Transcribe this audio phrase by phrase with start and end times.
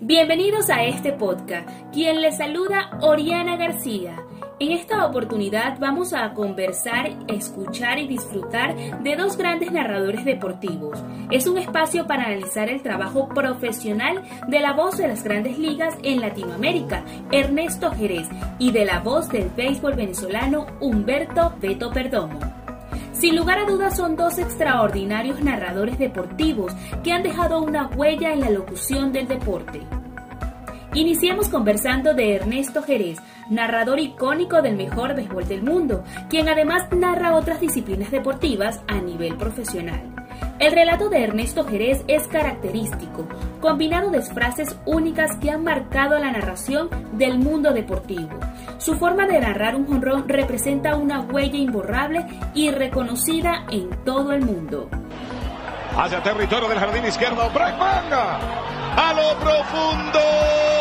[0.00, 4.24] Bienvenidos a este podcast, quien les saluda Oriana García.
[4.60, 11.02] En esta oportunidad vamos a conversar, escuchar y disfrutar de dos grandes narradores deportivos.
[11.32, 15.96] Es un espacio para analizar el trabajo profesional de la voz de las grandes ligas
[16.04, 18.28] en Latinoamérica, Ernesto Jerez,
[18.60, 22.38] y de la voz del béisbol venezolano, Humberto Beto Perdomo.
[23.20, 26.72] Sin lugar a dudas son dos extraordinarios narradores deportivos
[27.02, 29.80] que han dejado una huella en la locución del deporte.
[30.94, 33.18] Iniciemos conversando de Ernesto Jerez,
[33.50, 39.36] narrador icónico del mejor béisbol del mundo, quien además narra otras disciplinas deportivas a nivel
[39.36, 40.17] profesional.
[40.58, 43.26] El relato de Ernesto Jerez es característico,
[43.60, 48.28] combinado de frases únicas que han marcado la narración del mundo deportivo.
[48.78, 54.42] Su forma de narrar un jonrón representa una huella imborrable y reconocida en todo el
[54.42, 54.88] mundo.
[55.96, 58.38] Hacia territorio del jardín izquierdo, Manga,
[58.96, 60.77] a lo profundo.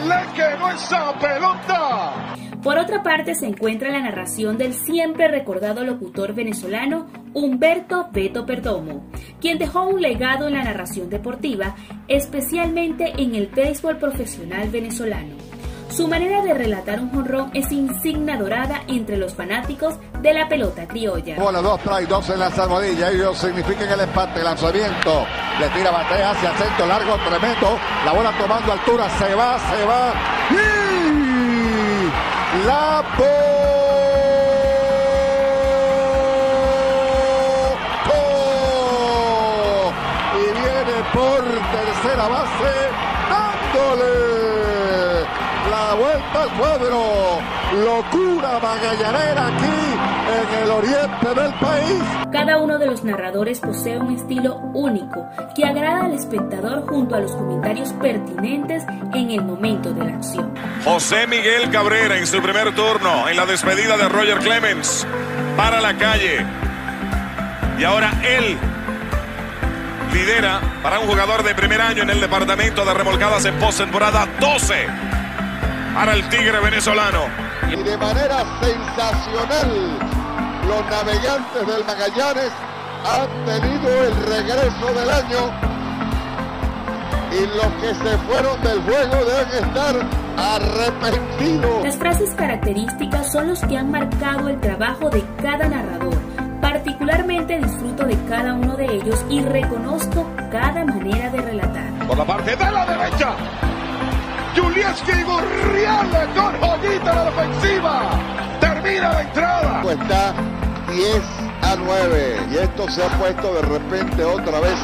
[0.00, 2.34] Esa pelota.
[2.62, 9.04] Por otra parte se encuentra la narración del siempre recordado locutor venezolano Humberto Beto Perdomo,
[9.40, 11.76] quien dejó un legado en la narración deportiva,
[12.08, 15.49] especialmente en el béisbol profesional venezolano.
[15.90, 20.86] Su manera de relatar un jonrón es insignia dorada entre los fanáticos de la pelota
[20.86, 21.34] criolla.
[21.36, 23.10] Bola, dos trae, dos en la salvadilla.
[23.10, 25.26] Ellos significan el empate, lanzamiento.
[25.58, 27.76] Le tira batea hacia el centro largo, tremendo.
[28.04, 30.12] La bola tomando altura, se va, se va.
[30.50, 32.66] ¡Y!
[32.66, 33.02] La
[40.54, 42.72] viene por tercera base,
[43.30, 44.39] dándole
[45.70, 47.40] la vuelta al cuadro.
[47.72, 49.90] Locura magallanera aquí
[50.30, 52.02] en el oriente del país.
[52.32, 57.20] Cada uno de los narradores posee un estilo único que agrada al espectador junto a
[57.20, 58.84] los comentarios pertinentes
[59.14, 60.52] en el momento de la acción.
[60.84, 65.06] José Miguel Cabrera en su primer turno en la despedida de Roger Clemens
[65.56, 66.44] para la calle.
[67.78, 68.58] Y ahora él
[70.12, 75.09] lidera para un jugador de primer año en el departamento de remolcadas en postemporada 12
[75.94, 77.26] para el Tigre venezolano.
[77.68, 79.98] Y de manera sensacional,
[80.66, 82.52] los navegantes del Magallanes
[83.04, 85.70] han tenido el regreso del año.
[87.32, 89.96] Y los que se fueron del juego deben estar
[90.36, 91.84] arrepentidos.
[91.84, 96.18] Las frases características son los que han marcado el trabajo de cada narrador.
[96.60, 102.06] Particularmente disfruto de cada uno de ellos y reconozco cada manera de relatar.
[102.06, 103.34] Por la parte de la derecha.
[104.54, 108.10] Julieski Gurriel con joyita a la ofensiva.
[108.60, 109.82] Termina la entrada.
[109.92, 110.34] Está
[110.92, 111.22] 10
[111.62, 112.36] a 9.
[112.50, 114.78] Y esto se ha puesto de repente otra vez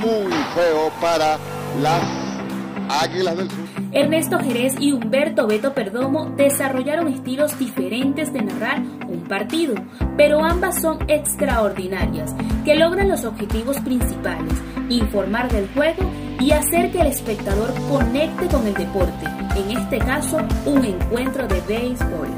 [0.00, 1.38] muy feo para
[1.82, 2.02] las
[3.02, 3.58] Águilas del Sur.
[3.92, 9.74] Ernesto Jerez y Humberto Beto Perdomo desarrollaron estilos diferentes de narrar un partido,
[10.16, 12.34] pero ambas son extraordinarias,
[12.64, 14.52] que logran los objetivos principales,
[14.88, 19.26] informar del juego y hacer que el espectador conecte con el deporte,
[19.56, 22.28] en este caso un encuentro de béisbol.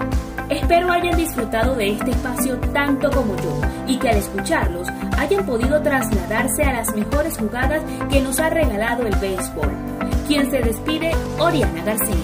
[0.48, 5.80] Espero hayan disfrutado de este espacio tanto como yo y que al escucharlos hayan podido
[5.80, 9.70] trasladarse a las mejores jugadas que nos ha regalado el béisbol.
[10.26, 12.16] Quien se despide, Oriana García.